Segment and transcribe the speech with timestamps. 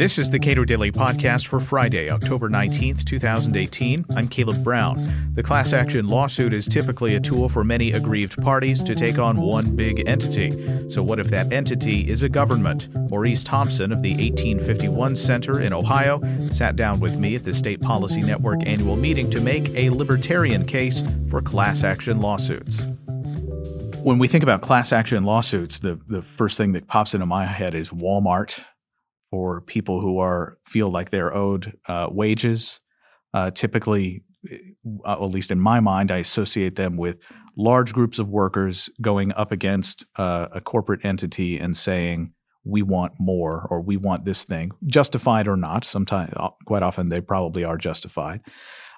[0.00, 4.06] This is the Cato Daily Podcast for Friday, October 19th, 2018.
[4.16, 4.96] I'm Caleb Brown.
[5.34, 9.42] The class action lawsuit is typically a tool for many aggrieved parties to take on
[9.42, 10.52] one big entity.
[10.90, 12.88] So, what if that entity is a government?
[13.10, 17.82] Maurice Thompson of the 1851 Center in Ohio sat down with me at the State
[17.82, 22.80] Policy Network annual meeting to make a libertarian case for class action lawsuits.
[24.02, 27.44] When we think about class action lawsuits, the, the first thing that pops into my
[27.44, 28.64] head is Walmart
[29.30, 32.80] or people who are feel like they're owed uh, wages.
[33.34, 34.24] Uh, typically,
[35.04, 37.18] uh, at least in my mind, I associate them with
[37.56, 42.32] large groups of workers going up against uh, a corporate entity and saying,
[42.64, 45.84] "We want more," or "We want this thing," justified or not.
[45.84, 48.40] Sometimes, uh, quite often, they probably are justified.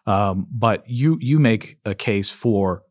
[0.07, 2.85] Um, but you you make a case for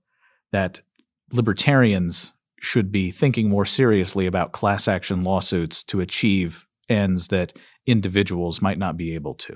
[0.52, 0.82] that
[1.31, 7.54] libertarians should be thinking more seriously about class action lawsuits to achieve ends that
[7.88, 9.55] individuals might not be able to.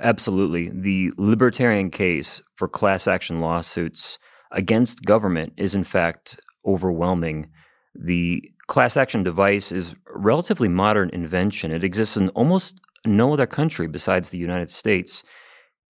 [0.00, 0.70] Absolutely.
[0.72, 4.18] The libertarian case for class action lawsuits
[4.52, 7.50] against government is, in fact, overwhelming.
[7.94, 11.72] The class action device is a relatively modern invention.
[11.72, 15.24] It exists in almost no other country besides the United States.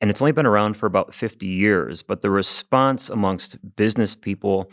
[0.00, 2.02] And it's only been around for about 50 years.
[2.02, 4.70] But the response amongst business people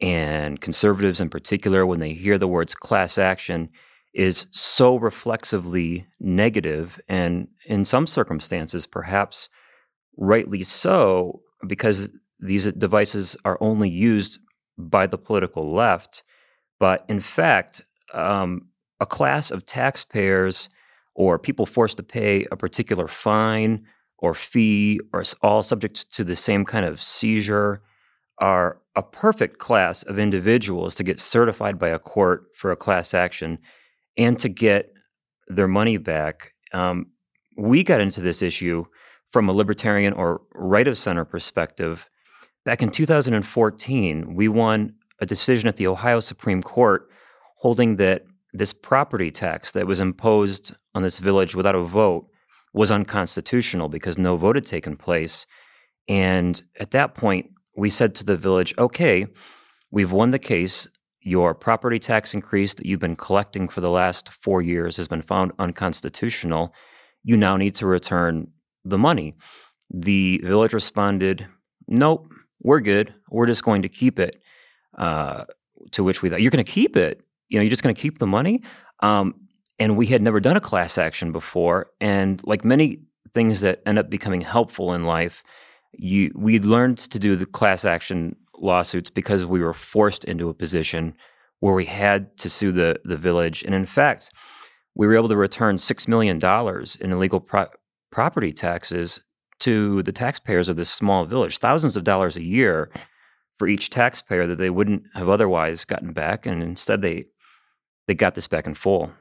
[0.00, 3.70] and conservatives in particular, when they hear the words class action,
[4.14, 9.48] is so reflexively negative, and in some circumstances, perhaps
[10.18, 14.38] rightly so, because these devices are only used
[14.76, 16.22] by the political left.
[16.78, 18.68] But in fact, um,
[19.00, 20.68] a class of taxpayers
[21.14, 23.86] or people forced to pay a particular fine
[24.22, 27.82] or fee or all subject to the same kind of seizure
[28.38, 33.12] are a perfect class of individuals to get certified by a court for a class
[33.12, 33.58] action
[34.16, 34.92] and to get
[35.48, 36.52] their money back.
[36.72, 37.06] Um,
[37.58, 38.84] we got into this issue
[39.32, 42.08] from a libertarian or right of center perspective.
[42.64, 47.08] Back in 2014, we won a decision at the Ohio Supreme Court
[47.56, 52.28] holding that this property tax that was imposed on this village without a vote
[52.72, 55.46] was unconstitutional because no vote had taken place.
[56.08, 59.26] And at that point, we said to the village, okay,
[59.90, 60.88] we've won the case
[61.22, 65.22] your property tax increase that you've been collecting for the last four years has been
[65.22, 66.74] found unconstitutional.
[67.22, 68.48] You now need to return
[68.84, 69.34] the money.
[69.90, 71.46] The village responded,
[71.86, 73.14] Nope, we're good.
[73.30, 74.42] We're just going to keep it.
[74.98, 75.44] Uh,
[75.92, 77.22] to which we thought, You're going to keep it?
[77.48, 78.62] You know, you're just going to keep the money?
[79.00, 79.34] Um,
[79.82, 81.90] and we had never done a class action before.
[82.00, 83.00] And like many
[83.34, 85.42] things that end up becoming helpful in life,
[85.92, 90.54] you we learned to do the class action lawsuits because we were forced into a
[90.54, 91.14] position
[91.58, 93.64] where we had to sue the, the village.
[93.64, 94.30] And in fact,
[94.94, 96.40] we were able to return $6 million
[97.00, 97.66] in illegal pro-
[98.12, 99.20] property taxes
[99.60, 102.88] to the taxpayers of this small village, thousands of dollars a year
[103.58, 106.46] for each taxpayer that they wouldn't have otherwise gotten back.
[106.46, 107.26] And instead, they,
[108.06, 109.12] they got this back in full.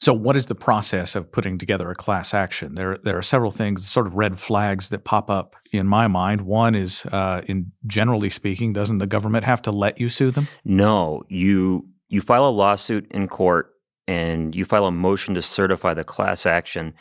[0.00, 2.76] So, what is the process of putting together a class action?
[2.76, 6.42] There, there are several things, sort of red flags that pop up in my mind.
[6.42, 10.46] One is, uh, in generally speaking, doesn't the government have to let you sue them?
[10.64, 13.72] No, you you file a lawsuit in court
[14.06, 16.94] and you file a motion to certify the class action.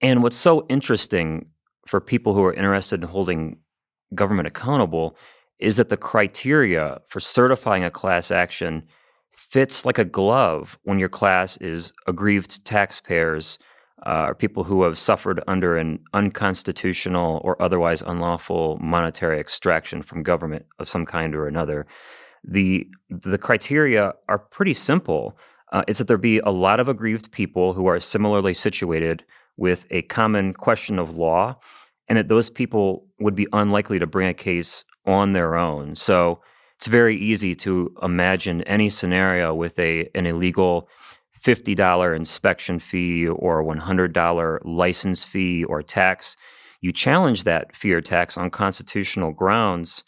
[0.00, 1.46] And what's so interesting
[1.86, 3.58] for people who are interested in holding
[4.14, 5.16] government accountable
[5.58, 8.86] is that the criteria for certifying a class action
[9.36, 13.58] fits like a glove when your class is aggrieved taxpayers
[14.06, 20.22] uh, or people who have suffered under an unconstitutional or otherwise unlawful monetary extraction from
[20.22, 21.86] government of some kind or another.
[22.42, 25.38] The the criteria are pretty simple.
[25.72, 29.24] Uh, it's that there be a lot of aggrieved people who are similarly situated
[29.56, 31.56] with a common question of law,
[32.08, 35.96] and that those people would be unlikely to bring a case on their own.
[35.96, 36.40] So
[36.76, 40.88] it's very easy to imagine any scenario with a an illegal
[41.42, 46.36] $50 inspection fee or $100 license fee or tax.
[46.80, 50.04] You challenge that fee or tax on constitutional grounds,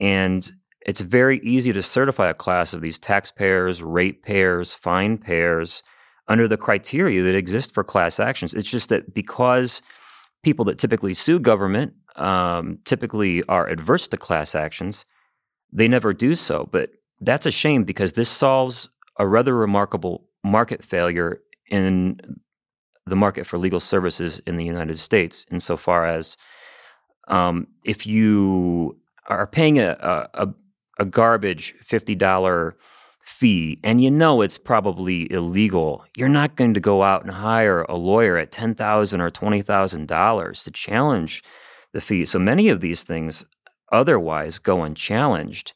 [0.00, 0.50] and
[0.86, 5.82] it's very easy to certify a class of these taxpayers, ratepayers, fine payers
[6.28, 8.54] under the criteria that exist for class actions.
[8.54, 9.82] It's just that because
[10.42, 15.04] people that typically sue government um, typically are adverse to class actions,
[15.72, 16.68] they never do so.
[16.70, 16.90] But
[17.20, 18.88] that's a shame because this solves
[19.18, 21.40] a rather remarkable market failure
[21.70, 22.20] in
[23.06, 26.36] the market for legal services in the United States, insofar as
[27.28, 29.96] um, if you are paying a,
[30.34, 30.48] a,
[30.98, 32.72] a garbage $50
[33.24, 37.82] fee and you know it's probably illegal, you're not going to go out and hire
[37.82, 41.44] a lawyer at 10,000 or $20,000 to challenge
[41.92, 42.24] the fee.
[42.24, 43.44] So many of these things
[43.92, 45.72] otherwise go unchallenged.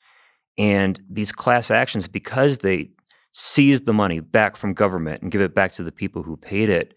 [0.57, 2.91] And these class actions, because they
[3.33, 6.71] seize the money back from government and give it back to the people who paid
[6.71, 6.95] it,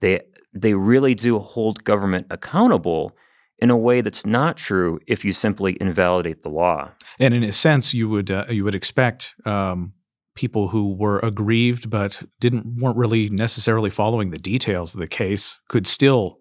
[0.00, 0.20] they
[0.52, 3.16] they really do hold government accountable
[3.58, 6.90] in a way that's not true if you simply invalidate the law.
[7.18, 9.92] And in a sense, you would uh, you would expect um,
[10.34, 15.58] people who were aggrieved but didn't weren't really necessarily following the details of the case
[15.68, 16.38] could still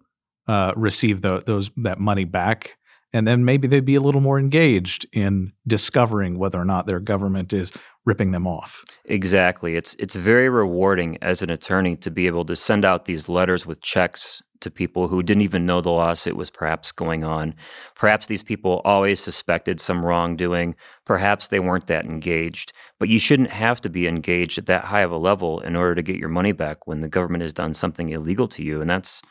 [0.48, 2.78] uh, receive the, those that money back,
[3.16, 7.00] and then maybe they'd be a little more engaged in discovering whether or not their
[7.00, 7.72] government is
[8.04, 8.84] ripping them off.
[9.06, 9.78] Exactly.
[9.78, 13.66] It's it's very rewarding as an attorney to be able to send out these letters
[13.66, 17.56] with checks to people who didn't even know the lawsuit was perhaps going on.
[17.96, 20.76] Perhaps these people always suspected some wrongdoing.
[21.06, 22.74] Perhaps they weren't that engaged.
[23.00, 25.96] But you shouldn't have to be engaged at that high of a level in order
[25.96, 28.82] to get your money back when the government has done something illegal to you.
[28.82, 29.22] And that's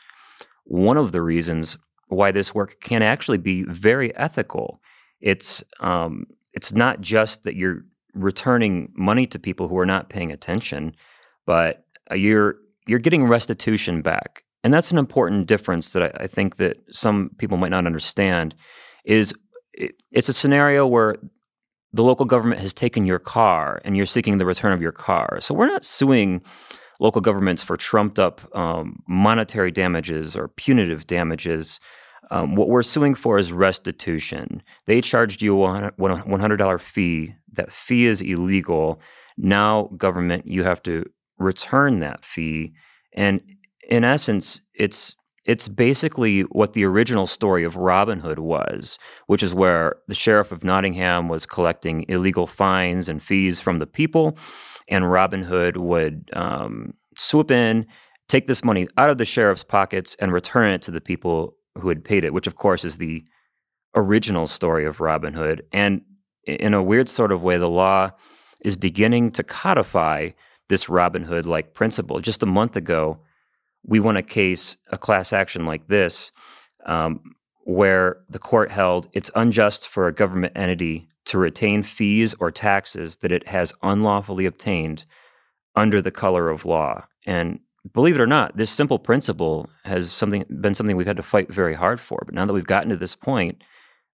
[0.65, 1.77] one of the reasons
[2.09, 4.81] why this work can actually be very ethical.
[5.21, 7.85] It's um, it's not just that you're
[8.15, 10.95] returning money to people who are not paying attention,
[11.47, 12.57] but uh, you're
[12.87, 17.31] you're getting restitution back, and that's an important difference that I, I think that some
[17.39, 18.55] people might not understand.
[19.05, 19.35] Is
[19.73, 21.17] it, it's a scenario where
[21.95, 25.39] the local government has taken your car and you're seeking the return of your car.
[25.41, 26.43] So we're not suing
[27.01, 31.81] local governments for trumped up um, monetary damages or punitive damages.
[32.31, 34.63] Um, what we're suing for is restitution.
[34.87, 37.35] They charged you a $100 fee.
[37.53, 39.01] That fee is illegal.
[39.37, 41.05] Now, government, you have to
[41.39, 42.73] return that fee.
[43.13, 43.41] And
[43.89, 45.15] in essence, it's
[45.45, 50.51] it's basically what the original story of Robin Hood was, which is where the sheriff
[50.51, 54.39] of Nottingham was collecting illegal fines and fees from the people,
[54.89, 57.87] and Robin Hood would um, swoop in,
[58.29, 61.89] take this money out of the sheriff's pockets, and return it to the people who
[61.89, 63.25] had paid it, which of course is the
[63.95, 65.65] original story of Robin Hood.
[65.73, 66.03] And
[66.47, 68.11] in a weird sort of way, the law
[68.65, 70.31] is beginning to codify
[70.69, 72.21] this Robin Hood like principle.
[72.21, 73.19] Just a month ago,
[73.85, 76.31] we won a case, a class action like this,
[76.87, 77.35] um,
[77.65, 83.17] where the court held it's unjust for a government entity to retain fees or taxes
[83.17, 85.05] that it has unlawfully obtained
[85.75, 87.05] under the color of law.
[87.27, 87.61] And
[87.93, 91.53] believe it or not, this simple principle has something been something we've had to fight
[91.53, 92.23] very hard for.
[92.25, 93.63] But now that we've gotten to this point,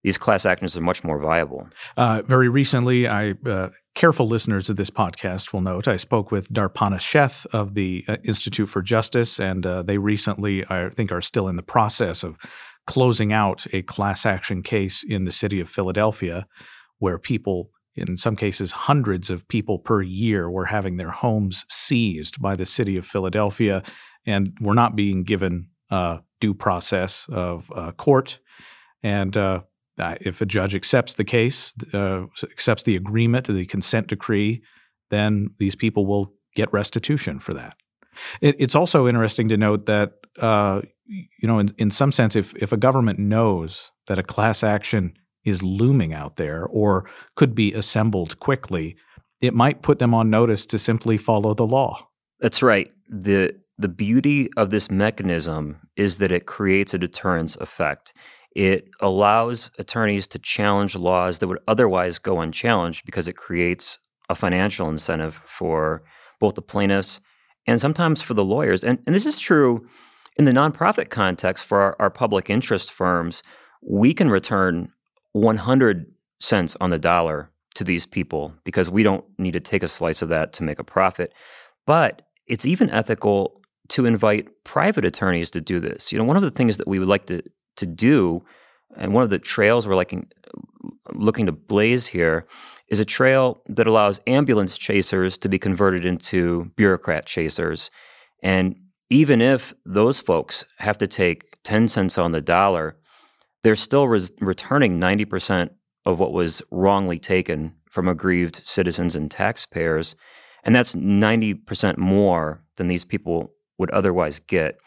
[0.03, 1.67] these class actions are much more viable.
[1.95, 6.51] Uh, very recently, I uh, careful listeners of this podcast will note I spoke with
[6.51, 11.21] Darpana Sheth of the uh, Institute for Justice, and uh, they recently, I think, are
[11.21, 12.37] still in the process of
[12.87, 16.47] closing out a class action case in the city of Philadelphia,
[17.01, 22.41] where people in some cases, hundreds of people per year were having their homes seized
[22.41, 23.83] by the city of Philadelphia
[24.25, 28.39] and were not being given uh, due process of uh, court.
[29.03, 29.61] And uh,
[29.97, 34.63] if a judge accepts the case, uh, accepts the agreement, the consent decree,
[35.09, 37.75] then these people will get restitution for that.
[38.39, 42.55] It, it's also interesting to note that, uh, you know, in, in some sense, if,
[42.55, 47.73] if a government knows that a class action is looming out there or could be
[47.73, 48.95] assembled quickly,
[49.41, 52.07] it might put them on notice to simply follow the law.
[52.39, 52.91] That's right.
[53.09, 58.13] The the beauty of this mechanism is that it creates a deterrence effect.
[58.55, 63.97] It allows attorneys to challenge laws that would otherwise go unchallenged because it creates
[64.29, 66.03] a financial incentive for
[66.39, 67.19] both the plaintiffs
[67.65, 68.83] and sometimes for the lawyers.
[68.83, 69.85] And, and this is true
[70.37, 73.41] in the nonprofit context for our, our public interest firms.
[73.81, 74.91] We can return
[75.33, 79.87] 100 cents on the dollar to these people because we don't need to take a
[79.87, 81.33] slice of that to make a profit.
[81.85, 86.11] But it's even ethical to invite private attorneys to do this.
[86.11, 87.41] You know, one of the things that we would like to
[87.77, 88.43] to do,
[88.97, 90.29] and one of the trails we're liking,
[91.13, 92.45] looking to blaze here,
[92.89, 97.89] is a trail that allows ambulance chasers to be converted into bureaucrat chasers.
[98.43, 98.75] And
[99.09, 102.97] even if those folks have to take 10 cents on the dollar
[103.63, 105.69] they're still res- returning 90%
[106.05, 110.15] of what was wrongly taken from aggrieved citizens and taxpayers.
[110.63, 114.79] And that's 90% more than these people would otherwise get.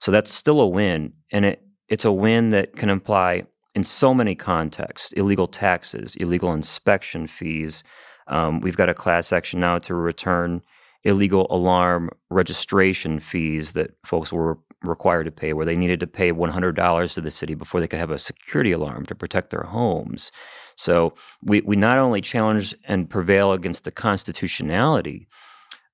[0.00, 1.12] So that's still a win.
[1.32, 6.52] And it, it's a win that can imply in so many contexts illegal taxes, illegal
[6.52, 7.84] inspection fees.
[8.26, 10.62] Um, we've got a class action now to return
[11.06, 16.32] illegal alarm registration fees that folks were required to pay, where they needed to pay
[16.32, 20.32] $100 to the city before they could have a security alarm to protect their homes.
[20.76, 25.28] So we, we not only challenge and prevail against the constitutionality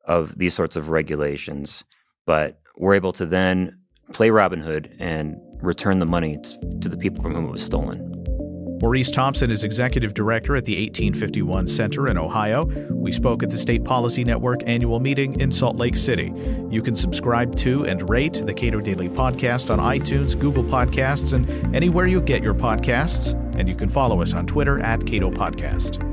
[0.06, 1.84] of these sorts of regulations,
[2.26, 3.78] but we're able to then
[4.12, 6.38] play Robin Hood and return the money
[6.80, 8.11] to the people from whom it was stolen.
[8.82, 12.64] Maurice Thompson is executive director at the 1851 Center in Ohio.
[12.90, 16.32] We spoke at the State Policy Network annual meeting in Salt Lake City.
[16.68, 21.76] You can subscribe to and rate the Cato Daily Podcast on iTunes, Google Podcasts, and
[21.76, 23.38] anywhere you get your podcasts.
[23.56, 26.11] And you can follow us on Twitter at Cato Podcast.